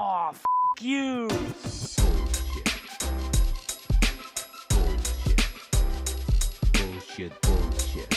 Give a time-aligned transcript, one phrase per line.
[0.00, 0.44] Oh, f
[0.80, 1.28] you.
[6.72, 8.08] Bullshit, bullshit.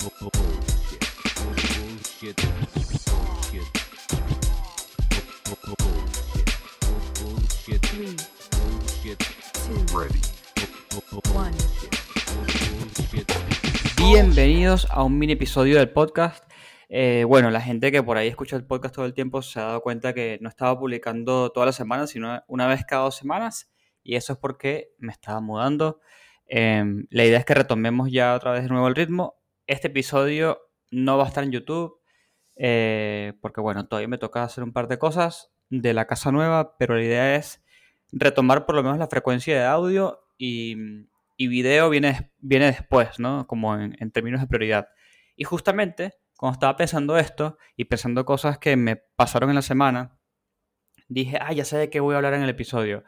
[0.00, 1.04] Bu- bu- Bullshit.
[1.76, 2.36] Bullshit.
[3.06, 3.68] Bullshit.
[5.44, 6.48] Bu- bu- Bullshit.
[6.80, 7.82] Bu- Bullshit.
[7.82, 8.16] Three,
[8.52, 9.18] Bullshit.
[9.52, 10.20] two, Ready.
[10.90, 11.52] Bu- bu- one.
[12.88, 13.28] Bullshit.
[13.98, 16.45] Bienvenidos a un mini episodio del podcast.
[16.88, 19.64] Eh, bueno, la gente que por ahí escucha el podcast todo el tiempo se ha
[19.64, 23.70] dado cuenta que no estaba publicando todas las semanas, sino una vez cada dos semanas.
[24.02, 26.00] Y eso es porque me estaba mudando.
[26.46, 29.34] Em, la idea es que retomemos ya otra vez de nuevo el ritmo.
[29.66, 32.00] Este episodio no va a estar en YouTube,
[32.56, 36.76] eh, porque bueno, todavía me toca hacer un par de cosas de la casa nueva,
[36.78, 37.64] pero la idea es
[38.12, 40.76] retomar por lo menos la frecuencia de audio y,
[41.38, 43.46] video viene, viene después, ¿no?
[43.48, 44.88] Como en términos de prioridad.
[45.36, 50.18] Y justamente, cuando estaba pensando esto y pensando cosas que me pasaron en la semana,
[51.08, 53.04] dije, ah, ya sé de qué voy a hablar en el episodio.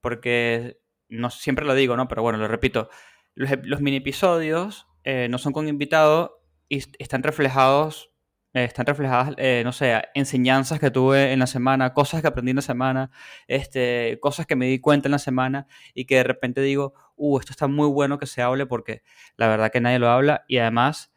[0.00, 2.08] Porque no siempre lo digo, ¿no?
[2.08, 2.88] Pero bueno, lo repito.
[3.34, 8.10] Los, mini episodios eh, no son con invitado y est- están reflejados,
[8.54, 12.50] eh, están reflejadas, eh, no sé, enseñanzas que tuve en la semana, cosas que aprendí
[12.50, 13.10] en la semana,
[13.46, 17.38] este, cosas que me di cuenta en la semana y que de repente digo, uh,
[17.38, 19.02] esto está muy bueno que se hable porque
[19.36, 21.11] la verdad que nadie lo habla y además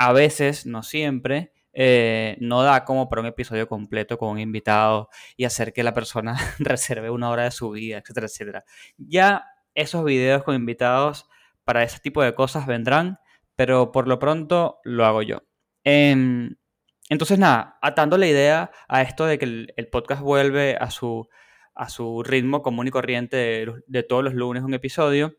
[0.00, 5.10] a veces, no siempre, eh, no da como para un episodio completo con un invitado
[5.36, 8.64] y hacer que la persona reserve una hora de su vida, etcétera, etcétera.
[8.96, 11.28] Ya esos videos con invitados
[11.64, 13.18] para ese tipo de cosas vendrán,
[13.56, 15.42] pero por lo pronto lo hago yo.
[15.84, 16.56] Em,
[17.10, 21.28] entonces, nada, atando la idea a esto de que el, podcast vuelve a su,
[21.74, 25.36] a su ritmo común y corriente de, de todos los lunes un episodio,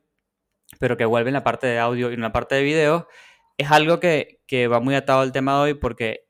[0.79, 3.07] pero que vuelve en la parte de audio y en la parte de video,
[3.57, 6.27] es algo que, que va muy atado al tema de hoy porque,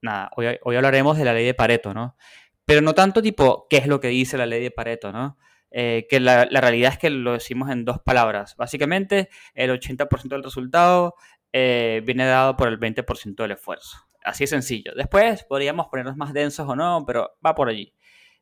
[0.00, 2.16] nada, hoy, hoy hablaremos de la ley de Pareto, ¿no?
[2.64, 5.38] Pero no tanto tipo, ¿qué es lo que dice la ley de Pareto, ¿no?
[5.70, 8.54] Eh, que la, la realidad es que lo decimos en dos palabras.
[8.56, 11.16] Básicamente, el 80% del resultado
[11.52, 13.98] eh, viene dado por el 20% del esfuerzo.
[14.24, 14.92] Así de sencillo.
[14.96, 17.94] Después podríamos ponernos más densos o no, pero va por allí.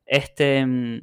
[0.07, 1.03] Este, mm,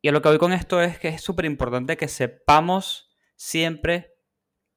[0.00, 4.14] y a lo que voy con esto es que es súper importante que sepamos siempre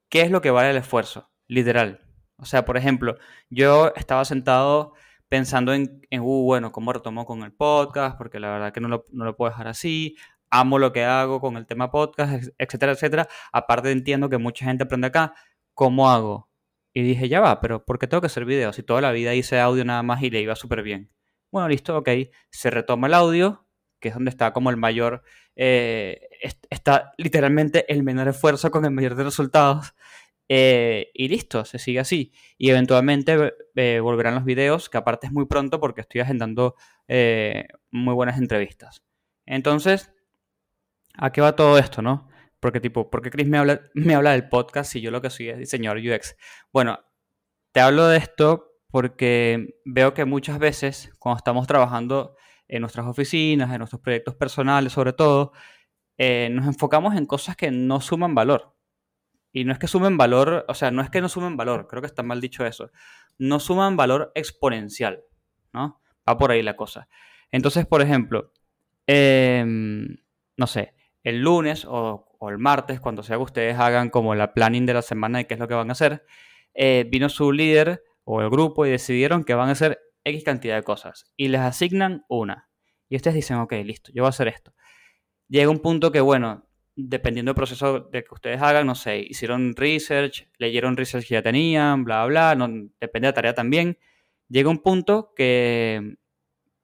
[0.08, 2.02] qué es lo que vale el esfuerzo, literal.
[2.38, 3.18] O sea, por ejemplo,
[3.50, 4.94] yo estaba sentado
[5.30, 8.88] pensando en, en uh, bueno, cómo retomo con el podcast, porque la verdad que no
[8.90, 10.16] lo, puedo dejar así.
[10.50, 13.28] Amo lo que hago con el tema podcast, etcétera, etcétera.
[13.52, 15.34] Aparte entiendo que mucha gente aprende acá.
[15.74, 16.50] ¿Cómo hago?
[16.94, 18.76] Y dije, ya va, pero ¿por qué tengo que hacer videos?
[18.76, 21.12] Si toda la vida hice audio nada más y le iba súper bien.
[21.52, 22.10] Bueno, listo, ok.
[22.50, 23.68] Se retoma el audio,
[24.00, 25.24] que es donde está como el mayor,
[25.58, 29.94] eh, est- está literalmente el menor esfuerzo con el mayor de resultados.
[30.48, 32.32] Eh, y listo, se sigue así.
[32.58, 36.76] Y eventualmente eh, volverán los videos, que aparte es muy pronto porque estoy agendando
[37.08, 39.04] eh, muy buenas entrevistas.
[39.46, 40.12] Entonces,
[41.16, 42.30] ¿a qué va todo esto, no?
[42.60, 45.30] Porque tipo, ¿por qué Chris me habla, me habla del podcast si yo lo que
[45.30, 46.36] soy es diseñador UX?
[46.72, 47.00] Bueno,
[47.72, 52.36] te hablo de esto porque veo que muchas veces cuando estamos trabajando
[52.68, 55.52] en nuestras oficinas, en nuestros proyectos personales sobre todo,
[56.18, 58.75] nos enfocamos en cosas que no suman valor.
[59.56, 62.02] Y no es que sumen valor, o sea, no es que no sumen valor, creo
[62.02, 62.92] que está mal dicho eso.
[63.38, 65.24] No suman valor exponencial,
[65.72, 66.02] ¿no?
[66.28, 67.08] Va por ahí la cosa.
[67.52, 68.52] Entonces, por ejemplo,
[69.08, 70.18] em,
[70.58, 70.94] no sé,
[71.24, 75.02] el lunes o, el martes, cuando sea que ustedes hagan como la planning de la
[75.02, 76.26] semana de qué es lo que van a hacer,
[76.74, 80.76] eh, vino su líder o el grupo y decidieron que van a hacer X cantidad
[80.76, 82.70] de cosas y les asignan una.
[83.08, 84.74] Y ustedes dicen, ok, listo, yo voy a hacer esto.
[85.48, 86.65] Llega un punto que, bueno,
[86.96, 91.42] dependiendo del proceso de que ustedes hagan, no sé, hicieron research, leyeron research que ya
[91.42, 93.98] tenían, bla, bla, no, depende de la tarea también.
[94.48, 96.18] Llega un punto que,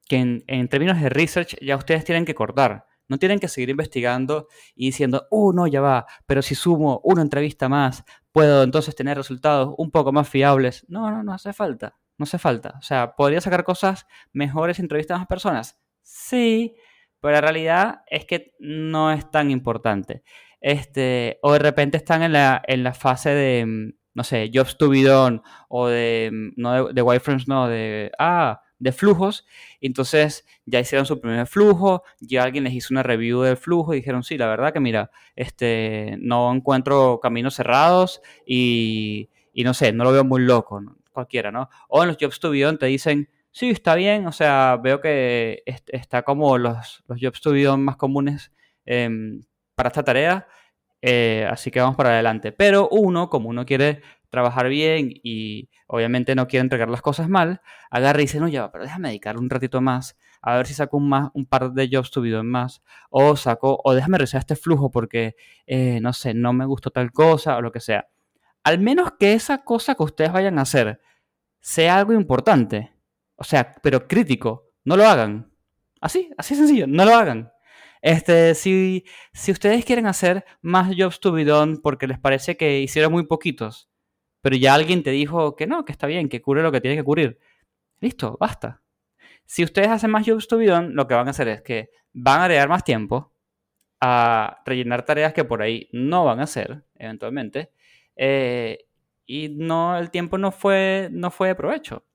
[0.07, 2.85] que en, en términos de research ya ustedes tienen que cortar.
[3.07, 7.21] No tienen que seguir investigando y diciendo, uh, no, ya va, pero si sumo una
[7.21, 10.85] entrevista más, puedo entonces tener resultados un poco más fiables.
[10.87, 11.97] No, no, no hace falta.
[12.17, 12.75] No hace falta.
[12.79, 15.77] O sea, ¿podría sacar cosas mejores entrevistas a más personas?
[16.01, 16.75] Sí,
[17.21, 20.23] pero la realidad es que no es tan importante.
[20.59, 24.77] Este, o de repente están en la, en la fase de, mm, no sé, Jobs
[24.77, 29.45] to be done, o de, mm, no de, de wireframes, no, de, ah, de flujos.
[29.79, 33.97] Entonces ya hicieron su primer flujo, ya alguien les hizo una review del flujo y
[33.97, 39.93] dijeron, sí, la verdad que mira, este, no encuentro caminos cerrados y, y no sé,
[39.93, 40.97] no lo veo muy loco, ¿no?
[41.11, 41.69] cualquiera, ¿no?
[41.89, 45.01] O en los Jobs to be done te dicen, sí, está bien, o sea, veo
[45.01, 48.51] que est- está como los, los Jobs to más comunes
[48.85, 49.43] em,
[49.75, 50.47] para esta tarea,
[51.01, 52.51] eh, así que vamos para adelante.
[52.51, 57.61] Pero uno, como uno quiere trabajar bien y obviamente no quiere entregar las cosas mal,
[57.89, 60.97] agarra y dice, no, ya, pero déjame dedicar un ratito más, a ver si saco
[60.97, 64.55] un, más, un par de jobs to be más, o saco, o déjame revisar este
[64.55, 65.35] flujo porque,
[65.67, 68.07] eh, no sé, no me gustó tal cosa o lo que sea.
[68.63, 71.01] Al menos que esa cosa que ustedes vayan a hacer
[71.61, 72.90] sea algo importante,
[73.41, 75.51] o sea, pero crítico, no lo hagan.
[75.99, 77.51] Así, así sencillo, no lo hagan.
[78.03, 79.03] Este, si,
[79.33, 81.43] si ustedes quieren hacer más jobs to be
[81.81, 83.89] porque les parece que hicieron muy poquitos,
[84.41, 86.95] pero ya alguien te dijo que no, que está bien, que cubre lo que tiene
[86.95, 87.39] que cubrir,
[87.99, 88.83] listo, basta.
[89.47, 92.41] Si ustedes hacen más jobs to be lo que van a hacer es que van
[92.41, 93.33] a agregar más tiempo
[93.99, 97.71] a rellenar tareas que por ahí no van a hacer, eventualmente,
[98.15, 98.85] eh,
[99.25, 102.05] y no, el tiempo no fue, no fue de provecho.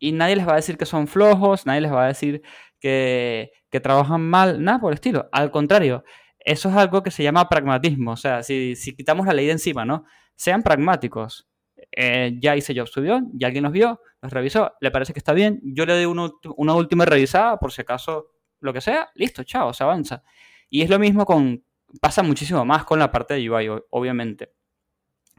[0.00, 2.42] Y nadie les va a decir que son flojos, nadie les va a decir
[2.80, 5.28] que, que trabajan mal, nada por el estilo.
[5.30, 6.02] Al contrario,
[6.40, 8.12] eso es algo que se llama pragmatismo.
[8.12, 10.04] O sea, si, si quitamos la ley de encima, ¿no?
[10.34, 11.46] Sean pragmáticos.
[11.92, 15.32] Eh, ya hice yo subió, ya alguien nos vio, nos revisó, le parece que está
[15.32, 18.28] bien, yo le doy una, una última revisada por si acaso
[18.60, 20.22] lo que sea, listo, chao, se avanza.
[20.68, 21.64] Y es lo mismo con,
[22.00, 24.52] pasa muchísimo más con la parte de UI, obviamente.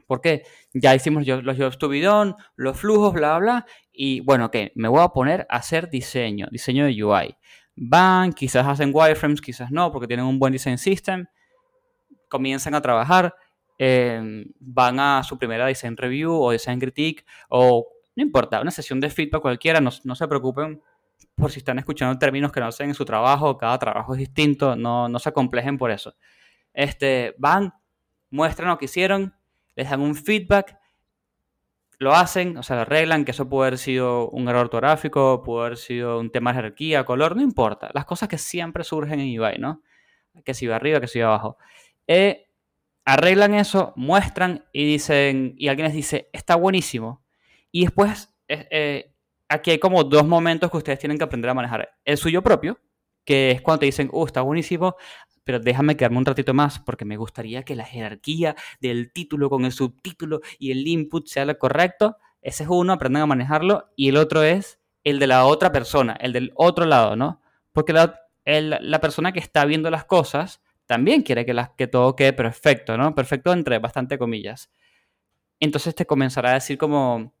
[0.06, 0.42] Porque
[0.74, 4.88] ya hicimos los jobs to be done, los flujos, bla, bla, y bueno, que me
[4.88, 7.36] voy a poner a hacer diseño, diseño de UI.
[7.76, 11.26] Van, quizás hacen wireframes, quizás no, porque tienen un buen design system.
[12.28, 13.34] Comienzan a trabajar,
[13.78, 19.00] eh, van a su primera design review o design critique, o no importa, una sesión
[19.00, 20.82] de feedback cualquiera, no, no se preocupen
[21.34, 24.76] por si están escuchando términos que no hacen en su trabajo, cada trabajo es distinto,
[24.76, 26.14] no, no se acomplejen por eso.
[26.74, 27.72] Este, van,
[28.30, 29.34] muestran lo que hicieron,
[29.74, 30.76] les dan un feedback,
[32.02, 35.66] lo hacen, o sea, lo arreglan, que eso puede haber sido un error ortográfico, puede
[35.66, 37.90] haber sido un tema de jerarquía, color, no importa.
[37.94, 39.82] Las cosas que siempre surgen en UI, ¿no?
[40.44, 41.58] Que si va arriba, que si va abajo.
[42.08, 42.48] Eh,
[43.04, 47.24] arreglan eso, muestran y dicen, y alguien les dice, está buenísimo.
[47.70, 49.14] Y después, eh, eh,
[49.48, 51.88] aquí hay como dos momentos que ustedes tienen que aprender a manejar.
[52.04, 52.80] El suyo propio,
[53.24, 54.96] que es cuando te dicen, uh, está buenísimo,
[55.44, 59.64] pero déjame quedarme un ratito más porque me gustaría que la jerarquía del título con
[59.64, 62.16] el subtítulo y el input sea lo correcto.
[62.40, 63.90] Ese es uno, aprendan a manejarlo.
[63.96, 67.40] Y el otro es el de la otra persona, el del otro lado, ¿no?
[67.72, 72.14] Porque la, la persona que está viendo las cosas también quiere que, las, que todo
[72.16, 73.14] quede perfecto, ¿no?
[73.14, 74.70] Perfecto entre bastante comillas.
[75.58, 77.32] Entonces te comenzará a decir como,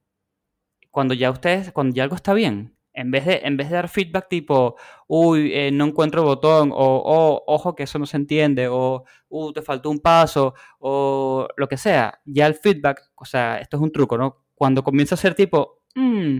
[0.90, 3.88] cuando ya ustedes, cuando ya algo está bien, en vez de, en vez de dar
[3.88, 4.76] feedback tipo,
[5.08, 9.04] uy, eh, no encuentro el botón, o oh, ojo que eso no se entiende, o
[9.28, 13.76] uh, te faltó un paso, o lo que sea, ya el feedback, o sea, esto
[13.76, 14.44] es un truco, ¿no?
[14.54, 16.36] Cuando comienza a ser tipo, mm,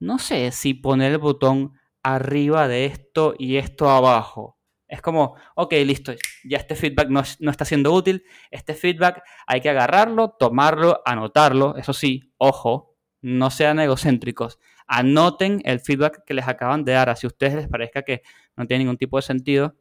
[0.00, 1.72] no sé si poner el botón
[2.02, 4.58] arriba de esto y esto abajo.
[4.86, 6.12] Es como, ok, listo,
[6.44, 11.76] ya este feedback no, no está siendo útil, este feedback hay que agarrarlo, tomarlo, anotarlo,
[11.76, 17.26] eso sí, ojo, no sean egocéntricos anoten el feedback que les acaban de dar, así
[17.26, 18.22] a ustedes les parezca que
[18.56, 19.74] no tiene ningún tipo de sentido,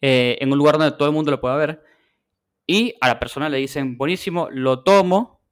[0.00, 1.82] eh, en un lugar donde todo el mundo lo pueda ver.
[2.66, 5.42] Y a la persona le dicen, buenísimo, lo tomo,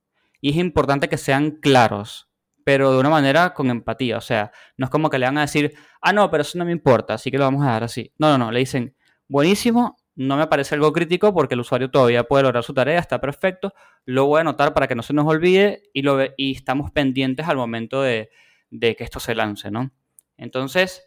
[0.41, 2.29] y es importante que sean claros,
[2.65, 4.19] pero de una manera con empatía.
[4.19, 6.65] O sea, no es como que le van a decir, ah, no, pero eso no
[6.65, 8.13] me importa, así que lo vamos a dar así.
[8.19, 8.97] No, no, no, le dicen,
[9.29, 13.21] buenísimo, no me parece algo crítico porque el usuario todavía puede lograr su tarea, está
[13.21, 13.73] perfecto.
[14.05, 17.49] Lo voy a anotar para que no se nos olvide y, lo, y estamos pendientes
[17.49, 18.31] al momento de,
[18.71, 19.91] que esto se lance, ¿no?
[20.37, 21.05] Entonces,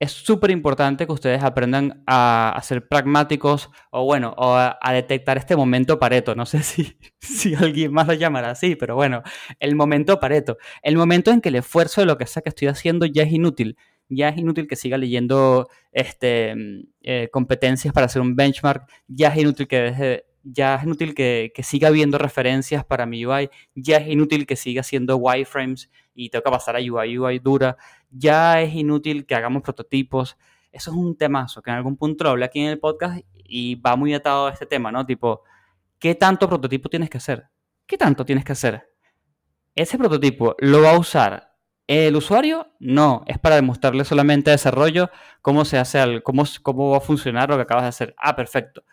[0.00, 5.56] es súper importante que ustedes aprendan a, ser pragmáticos o, bueno, o a, detectar este
[5.56, 6.34] momento pareto.
[6.34, 9.22] No sé si, si alguien más lo llamará así, pero bueno,
[9.60, 10.56] el momento pareto.
[10.82, 13.32] El momento en que el esfuerzo de lo que sea que estoy haciendo ya es
[13.32, 13.76] inútil
[14.14, 16.54] ya es inútil que siga leyendo este,
[17.02, 21.52] eh, competencias para hacer un benchmark, ya es inútil que deje, ya es inútil que,
[21.62, 26.44] siga viendo referencias para mi UI, ya es inútil que siga haciendo wireframes y tengo
[26.44, 27.76] que pasar a UI, UI dura,
[28.10, 30.36] ya es inútil que hagamos prototipos.
[30.70, 33.76] Eso es un temazo que en algún punto lo hablé aquí en el podcast y
[33.76, 35.06] va muy atado a este tema, ¿no?
[35.06, 35.42] Tipo,
[35.98, 37.44] ¿qué tanto prototipo tienes que hacer?
[37.86, 38.90] ¿Qué tanto tienes que hacer?
[39.74, 41.53] Ese prototipo lo va a usar
[41.86, 45.10] el usuario, no, es para demostrarle solamente a desarrollo
[45.42, 48.14] cómo se hace, cómo, cómo va a funcionar lo que acabas de hacer.
[48.18, 48.84] Ah, perfecto.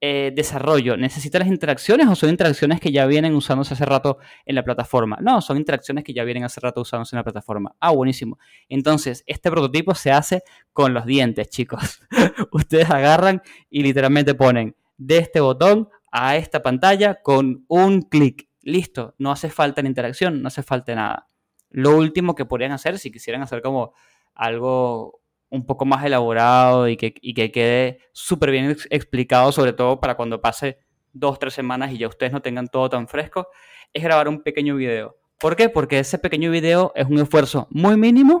[0.00, 4.56] Eh, desarrollo, ¿necesita las interacciones o son interacciones que ya vienen usándose hace rato en
[4.56, 5.16] la plataforma?
[5.22, 7.74] No, son interacciones que ya vienen hace rato usándose en la plataforma.
[7.80, 8.38] Ah, buenísimo.
[8.68, 12.00] Entonces, este prototipo se hace con los dientes, chicos.
[12.52, 18.48] Ustedes agarran y literalmente ponen de este botón a esta pantalla con un clic.
[18.60, 21.28] Listo, no hace falta la interacción, no hace falta nada
[21.74, 23.94] lo último que podrían hacer si quisieran hacer como
[24.32, 30.14] algo un poco más elaborado y que, que quede súper bien explicado, sobre todo para
[30.16, 30.78] cuando pase
[31.12, 33.48] dos, tres semanas y ya ustedes no tengan todo tan fresco,
[33.92, 35.16] es grabar un pequeño video.
[35.40, 35.68] ¿Por qué?
[35.68, 38.38] Porque ese pequeño video es un esfuerzo muy mínimo,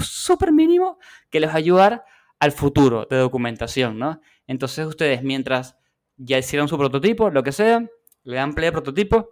[0.00, 0.98] súper mínimo,
[1.30, 2.04] que les va a ayudar
[2.38, 4.20] al futuro de documentación, ¿no?
[4.46, 5.76] Entonces ustedes, mientras
[6.16, 7.84] ya hicieron su prototipo, lo que sea,
[8.22, 9.30] le dan play al prototipo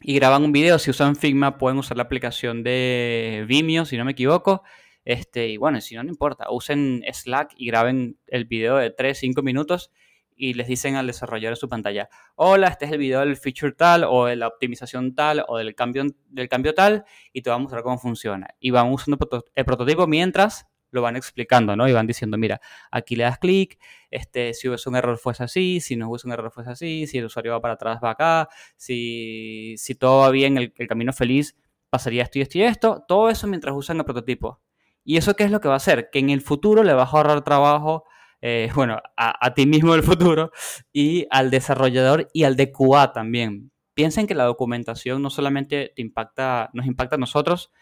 [0.00, 0.78] y graban un video.
[0.78, 4.62] Si usan Figma, pueden usar la aplicación de Vimeo, si no me equivoco.
[5.04, 6.50] Este, y bueno, si no, no importa.
[6.50, 9.90] Usen Slack y graben el video de 3, 5 minutos
[10.36, 13.72] y les dicen al desarrollador de su pantalla, hola, este es el video del feature
[13.72, 17.60] tal o de la optimización tal o del cambio, del cambio tal y te vamos
[17.60, 18.48] a mostrar cómo funciona.
[18.60, 19.18] Y van usando
[19.54, 21.88] el prototipo mientras lo van explicando, ¿no?
[21.88, 22.60] Y van diciendo, mira,
[22.90, 23.78] aquí le das clic,
[24.10, 27.18] este, si hubiese un error fuese así, si no hubiese un error fuese así, si
[27.18, 31.12] el usuario va para atrás va acá, si, si todo va bien, el, el camino
[31.12, 31.56] feliz
[31.90, 34.60] pasaría esto y esto y esto, todo eso mientras usan el prototipo.
[35.04, 36.10] ¿Y eso qué es lo que va a hacer?
[36.10, 38.04] Que en el futuro le vas a ahorrar trabajo
[38.42, 40.50] eh, bueno, a, ti mismo del futuro
[40.92, 43.72] y al desarrollador y al de QA también.
[43.94, 47.72] Piensen que la documentación no solamente te impacta, nos impacta a nosotros,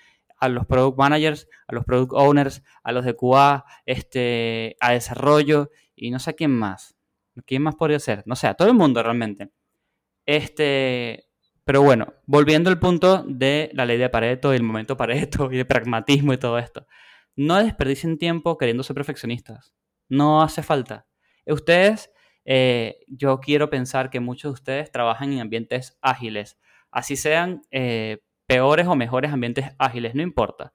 [0.45, 5.71] a los product managers, a los product owners, a los de QA, este, a desarrollo
[5.97, 6.97] y no sé quién más.
[7.47, 8.23] ¿Quién más podría ser?
[8.27, 9.51] No sé, a todo el mundo realmente.
[10.27, 11.27] Este,
[11.65, 15.57] pero bueno, volviendo al punto de la ley de Pareto y el momento Pareto y
[15.57, 16.87] de pragmatismo y todo esto.
[17.37, 19.75] No desperdicien tiempo queriendo ser perfeccionistas.
[20.09, 21.07] No hace falta.
[21.47, 22.13] Ustedes,
[22.45, 26.59] eh, yo quiero pensar que muchos de ustedes trabajan en ambientes ágiles.
[26.91, 28.19] Así sean eh,
[28.55, 30.73] peores o mejores ambientes ágiles, no importa.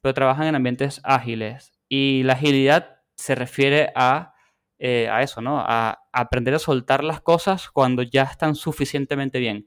[0.00, 1.72] Pero trabajan en ambientes ágiles.
[1.88, 4.34] Y la agilidad se refiere a,
[4.78, 5.58] eh, a eso, ¿no?
[5.58, 9.66] A, aprender a soltar las cosas cuando ya están suficientemente bien.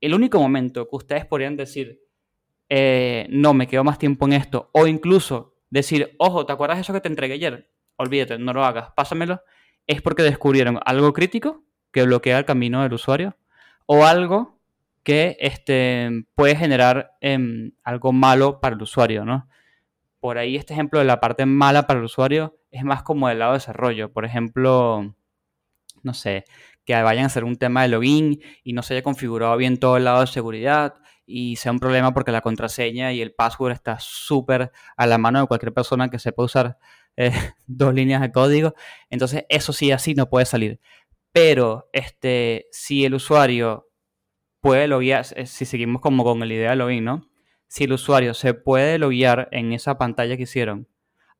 [0.00, 2.00] El único momento que ustedes podrían decir,
[3.28, 6.92] no, me quedo más tiempo en esto, o incluso decir, ojo, ¿te acuerdas de eso
[6.92, 7.70] que te entregué ayer?
[7.96, 9.42] olvídate, no lo hagas, pásamelo,
[9.86, 13.36] es porque descubrieron algo crítico que bloquea el camino del usuario
[13.86, 14.55] o algo
[15.06, 19.48] que este, puede generar em, algo malo para el usuario, ¿no?
[20.18, 23.38] Por ahí este ejemplo de la parte mala para el usuario es más como del
[23.38, 24.12] lado de desarrollo.
[24.12, 25.14] Por ejemplo,
[26.02, 26.44] no sé,
[26.84, 29.96] que vayan a hacer un tema de login y no se haya configurado bien todo
[29.96, 30.94] el lado de seguridad
[31.24, 35.40] y sea un problema porque la contraseña y el password está súper a la mano
[35.40, 36.78] de cualquier persona que sepa usar
[37.16, 37.30] eh,
[37.68, 38.74] dos líneas de código.
[39.08, 40.80] Entonces, eso sí, así no puede salir.
[41.30, 43.85] Pero este, si el usuario
[44.60, 47.28] puede loguear, eh, si seguimos como con la idea de login, ¿no?
[47.68, 50.88] Si el usuario se puede loguear en esa pantalla que hicieron,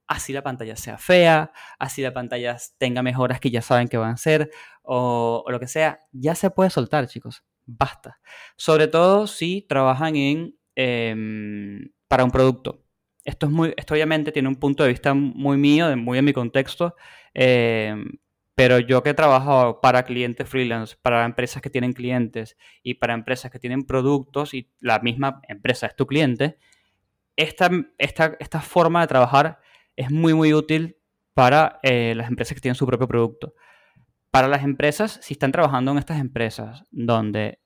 [0.07, 4.13] así la pantalla sea fea, así la pantalla tenga mejoras que ya saben que van
[4.13, 4.51] a ser,
[4.83, 7.45] o, lo que sea, ya se puede soltar, chicos.
[7.67, 8.21] Basta.
[8.57, 12.85] Sobre todo si trabajan en em, para un producto.
[13.25, 16.33] Esto, es muy, esto obviamente tiene un punto de vista muy mío, muy en mi
[16.33, 16.95] contexto,
[17.35, 17.97] eh,
[18.57, 23.13] pero yo que he trabajado para clientes freelance, para empresas que tienen clientes y para
[23.13, 26.59] empresas que tienen productos y la misma empresa es tu cliente,
[27.37, 29.61] esta, esta, esta forma de trabajar
[29.95, 30.97] es muy, muy útil
[31.35, 33.55] para eh, las empresas que tienen su propio producto.
[34.31, 37.61] Para las empresas, si están trabajando en estas empresas donde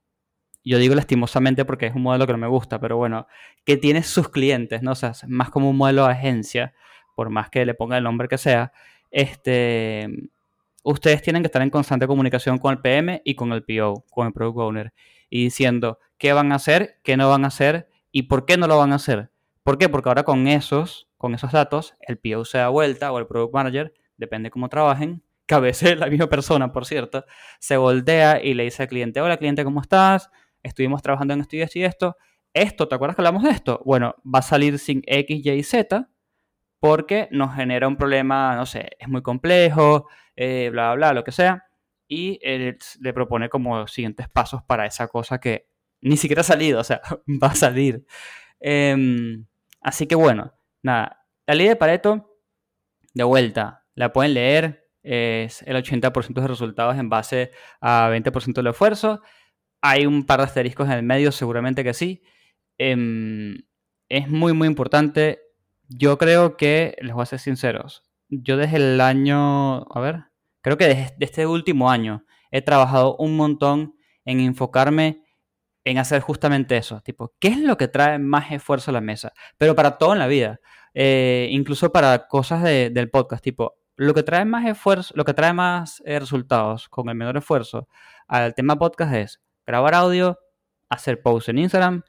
[0.64, 3.28] yo digo lastimosamente porque es un modelo que no me gusta, pero bueno,
[3.64, 4.90] que tiene sus clientes, ¿no?
[4.90, 6.74] O sea, más como un modelo de agencia,
[7.14, 8.72] por más que le ponga el nombre que sea,
[9.12, 10.08] este,
[10.82, 14.26] ustedes tienen que estar en constante comunicación con el PM y con el PO, con
[14.26, 14.92] el Product Owner,
[15.28, 18.66] y diciendo qué van a hacer, qué no van a hacer y por qué no
[18.66, 19.30] lo van a hacer.
[19.62, 19.88] ¿Por qué?
[19.88, 23.54] Porque ahora con esos, con esos datos, el PO se da vuelta o el Product
[23.54, 27.24] Manager, depende cómo trabajen, que la misma persona, por cierto,
[27.58, 30.30] se voltea y le dice al cliente, hola cliente, ¿cómo estás?
[30.62, 32.16] estuvimos trabajando en esto y esto y esto.
[32.52, 33.80] Esto, ¿te acuerdas que hablamos de esto?
[33.84, 36.08] Bueno, va a salir sin X, Y, Z
[36.80, 41.32] porque nos genera un problema, no sé, es muy complejo, eh, bla, bla, lo que
[41.32, 41.66] sea.
[42.08, 45.68] Y él le propone como siguientes pasos para esa cosa que
[46.00, 47.00] ni siquiera ha salido, o sea,
[47.42, 48.04] va a salir.
[48.58, 49.46] Em,
[49.82, 52.38] así que bueno, nada, la ley de Pareto,
[53.14, 58.68] de vuelta, la pueden leer, es el 80% de resultados en base a 20% del
[58.68, 59.22] esfuerzo.
[59.82, 62.22] Hay un par de asteriscos en el medio, seguramente que sí.
[62.78, 63.56] Em,
[64.08, 65.40] es muy, muy importante.
[65.92, 70.24] Yo creo que, les voy a ser sinceros, yo desde el año, a ver,
[70.60, 75.24] creo que desde, este último año he trabajado un montón en enfocarme
[75.82, 79.32] en hacer justamente eso, tipo, ¿qué es lo que trae más esfuerzo a la mesa?
[79.58, 80.60] Pero para todo en la vida,
[80.94, 85.52] eh, incluso para cosas del podcast, tipo, lo que trae más esfuerzo, lo que trae
[85.52, 87.88] más eh, resultados con el menor esfuerzo
[88.28, 90.38] al tema podcast es grabar audio,
[90.88, 92.04] hacer posts en Instagram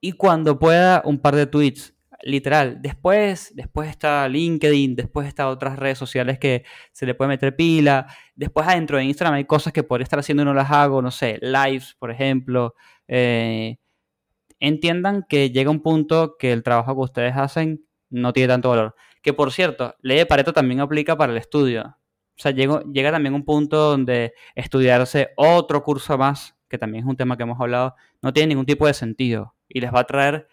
[0.00, 2.80] y cuando pueda un par de tweets literal.
[2.80, 8.06] Después, después está LinkedIn, después está otras redes sociales que se le puede meter pila.
[8.34, 11.38] Después adentro de Instagram hay cosas que podría estar haciendo no las hago, no sé,
[11.40, 12.74] lives, por ejemplo.
[13.08, 13.78] Eh,
[14.58, 18.94] entiendan que llega un punto que el trabajo que ustedes hacen no tiene tanto valor.
[19.22, 21.82] Que por cierto, ley de Pareto también aplica para el estudio.
[22.38, 27.10] O sea, llega, llega también un punto donde estudiarse otro curso más, que también es
[27.10, 30.04] un tema que hemos hablado, no tiene ningún tipo de sentido y les va a
[30.04, 30.48] traer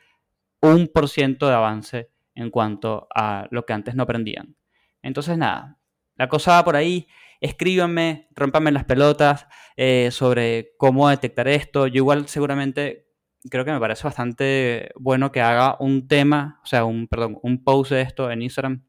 [0.61, 4.55] un por ciento de avance en cuanto a lo que antes no aprendían.
[5.01, 5.79] Entonces, nada,
[6.15, 7.07] la cosa va por ahí.
[7.39, 11.87] Escríbanme, rompanme las pelotas eh, sobre cómo detectar esto.
[11.87, 13.07] Yo igual seguramente
[13.49, 17.63] creo que me parece bastante bueno que haga un tema, o sea, un, perdón, un
[17.63, 18.83] post de esto en Instagram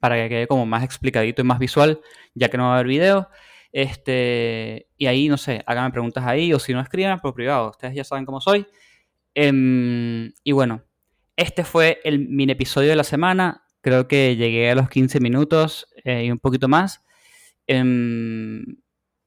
[0.00, 2.00] para que quede como más explicadito y más visual,
[2.34, 3.28] ya que no va a haber video.
[3.72, 7.94] Este, y ahí, no sé, háganme preguntas ahí o si no escriban por privado, ustedes
[7.94, 8.66] ya saben cómo soy.
[9.42, 10.82] Em, y bueno,
[11.34, 13.64] este fue el mini episodio de la semana.
[13.80, 17.02] Creo que llegué a los 15 minutos eh, y un poquito más.
[17.66, 18.62] Em,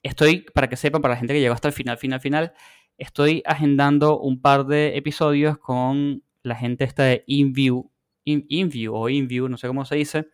[0.04, 2.54] estoy, para que sepan, para la gente que llegó hasta el final, final, final,
[3.00, 7.90] estoy agendando un par de episodios con la gente esta de InView,
[8.24, 10.28] InView o InView, no sé cómo se dice,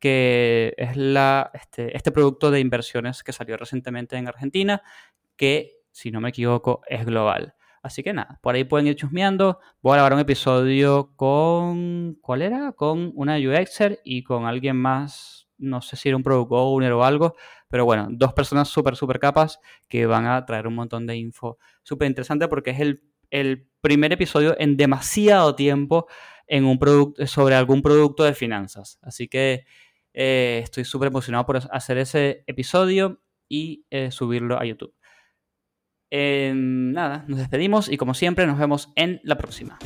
[0.00, 4.82] que es la, este, este producto de inversiones que salió recientemente en Argentina,
[5.36, 7.54] que, si no me equivoco, es global.
[7.82, 9.58] Así que nada, por ahí pueden ir chusmeando.
[9.82, 12.16] Voy a grabar un episodio con.
[12.20, 12.72] ¿Cuál era?
[12.72, 15.48] Con una UXer y con alguien más.
[15.58, 17.34] No sé si era un product owner o algo.
[17.68, 19.58] Pero bueno, dos personas súper, súper capas
[19.88, 24.12] que van a traer un montón de info súper interesante porque es el, el primer
[24.12, 26.06] episodio en demasiado tiempo
[26.46, 26.78] en un
[27.26, 28.98] sobre algún producto de finanzas.
[29.02, 29.64] Así que
[30.12, 34.94] eh, estoy súper emocionado por hacer ese episodio y eh, subirlo a YouTube.
[36.12, 39.78] Nada, nos despedimos y como siempre nos vemos en la próxima.